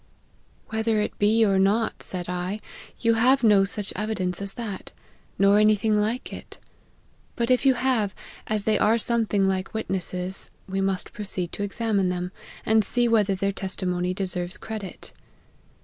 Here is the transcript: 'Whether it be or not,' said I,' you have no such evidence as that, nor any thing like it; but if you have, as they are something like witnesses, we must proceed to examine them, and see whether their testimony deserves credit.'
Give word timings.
'Whether 0.71 0.99
it 0.99 1.19
be 1.19 1.45
or 1.45 1.59
not,' 1.59 2.01
said 2.01 2.27
I,' 2.27 2.59
you 3.01 3.13
have 3.13 3.43
no 3.43 3.63
such 3.63 3.93
evidence 3.95 4.41
as 4.41 4.55
that, 4.55 4.93
nor 5.37 5.59
any 5.59 5.75
thing 5.75 5.99
like 6.01 6.33
it; 6.33 6.57
but 7.35 7.51
if 7.51 7.67
you 7.67 7.75
have, 7.75 8.15
as 8.47 8.63
they 8.63 8.79
are 8.79 8.97
something 8.97 9.47
like 9.47 9.75
witnesses, 9.75 10.49
we 10.67 10.81
must 10.81 11.13
proceed 11.13 11.51
to 11.51 11.61
examine 11.63 12.09
them, 12.09 12.31
and 12.65 12.83
see 12.83 13.07
whether 13.07 13.35
their 13.35 13.51
testimony 13.51 14.11
deserves 14.11 14.57
credit.' 14.57 15.13